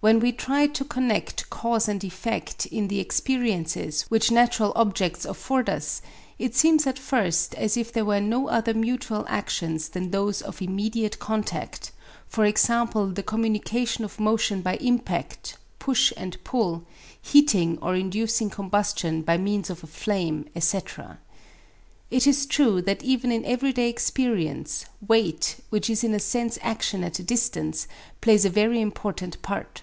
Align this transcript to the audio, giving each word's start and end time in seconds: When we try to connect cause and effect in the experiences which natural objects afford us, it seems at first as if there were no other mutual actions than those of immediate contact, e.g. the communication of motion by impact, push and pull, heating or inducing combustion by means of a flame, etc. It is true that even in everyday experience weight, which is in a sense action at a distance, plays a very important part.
When 0.00 0.20
we 0.20 0.30
try 0.30 0.68
to 0.68 0.84
connect 0.84 1.50
cause 1.50 1.88
and 1.88 2.04
effect 2.04 2.66
in 2.66 2.86
the 2.86 3.00
experiences 3.00 4.02
which 4.02 4.30
natural 4.30 4.72
objects 4.76 5.24
afford 5.24 5.68
us, 5.68 6.00
it 6.38 6.54
seems 6.54 6.86
at 6.86 7.00
first 7.00 7.52
as 7.56 7.76
if 7.76 7.92
there 7.92 8.04
were 8.04 8.20
no 8.20 8.46
other 8.46 8.74
mutual 8.74 9.24
actions 9.28 9.88
than 9.88 10.12
those 10.12 10.40
of 10.40 10.62
immediate 10.62 11.18
contact, 11.18 11.90
e.g. 12.40 12.52
the 12.62 13.24
communication 13.26 14.04
of 14.04 14.20
motion 14.20 14.62
by 14.62 14.76
impact, 14.76 15.58
push 15.80 16.12
and 16.16 16.36
pull, 16.44 16.84
heating 17.20 17.76
or 17.82 17.96
inducing 17.96 18.50
combustion 18.50 19.22
by 19.22 19.36
means 19.36 19.68
of 19.68 19.82
a 19.82 19.88
flame, 19.88 20.48
etc. 20.54 21.18
It 22.08 22.24
is 22.24 22.46
true 22.46 22.80
that 22.82 23.02
even 23.02 23.32
in 23.32 23.44
everyday 23.44 23.88
experience 23.88 24.84
weight, 25.08 25.56
which 25.70 25.90
is 25.90 26.04
in 26.04 26.14
a 26.14 26.20
sense 26.20 26.56
action 26.62 27.02
at 27.02 27.18
a 27.18 27.24
distance, 27.24 27.88
plays 28.20 28.44
a 28.44 28.48
very 28.48 28.80
important 28.80 29.42
part. 29.42 29.82